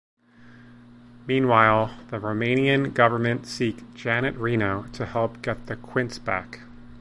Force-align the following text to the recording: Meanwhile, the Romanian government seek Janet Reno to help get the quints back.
Meanwhile, 1.27 1.95
the 2.07 2.17
Romanian 2.17 2.91
government 2.91 3.45
seek 3.45 3.93
Janet 3.93 4.35
Reno 4.35 4.87
to 4.93 5.05
help 5.05 5.43
get 5.43 5.67
the 5.67 5.75
quints 5.75 6.17
back. 6.17 6.61